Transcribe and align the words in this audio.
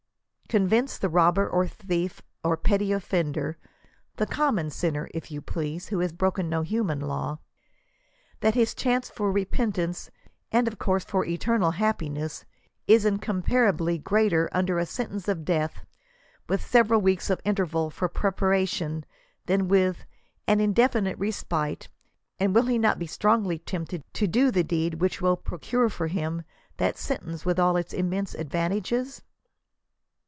Convince 0.51 0.97
the 0.97 1.07
robber 1.07 1.47
or 1.49 1.65
thief 1.65 2.21
or 2.43 2.57
petty 2.57 2.89
ofifender— 2.89 3.55
the 4.17 4.25
common 4.25 4.69
sinner, 4.69 5.07
if 5.13 5.31
you 5.31 5.39
please, 5.41 5.87
who 5.87 5.99
has 5.99 6.11
broken 6.11 6.49
no 6.49 6.61
human 6.61 6.99
law,— 6.99 7.39
^that 8.41 8.53
his 8.53 8.75
chance 8.75 9.09
for 9.09 9.31
repentance, 9.31 10.11
and 10.51 10.67
of 10.67 10.77
course 10.77 11.05
for 11.05 11.23
eternal 11.23 11.71
happiness, 11.71 12.43
is" 12.85 13.05
incom 13.05 13.41
parably" 13.45 14.03
greater 14.03 14.49
under 14.51 14.77
a 14.77 14.85
sentence 14.85 15.29
of 15.29 15.45
death, 15.45 15.85
with 16.49 16.61
several 16.61 16.99
weeks 16.99 17.29
of 17.29 17.39
interval 17.45 17.89
for 17.89 18.09
preparation, 18.09 19.05
than 19.45 19.69
with 19.69 20.03
*' 20.25 20.47
an 20.49 20.59
indefinite 20.59 21.17
respite," 21.17 21.87
and 22.41 22.53
will 22.53 22.65
he 22.65 22.77
not 22.77 22.99
be 22.99 23.07
strongly 23.07 23.57
tempted 23.57 24.03
to 24.13 24.27
do 24.27 24.51
the 24.51 24.65
deed 24.65 24.95
which 24.95 25.21
will 25.21 25.37
procure 25.37 25.87
for 25.87 26.07
him 26.07 26.43
that 26.75 26.97
sentence 26.97 27.45
with, 27.45 27.57
all 27.57 27.77
its 27.77 27.93
immense 27.93 28.33
advan 28.35 28.71
tages 28.71 29.21